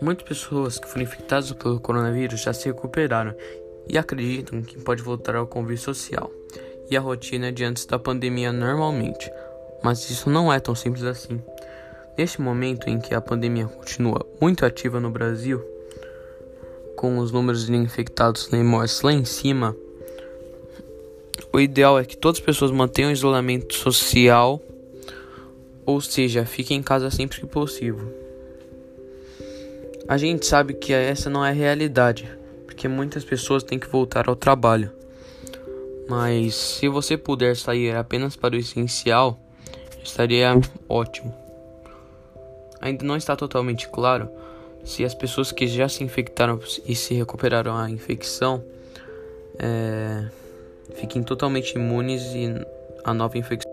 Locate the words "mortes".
18.56-19.00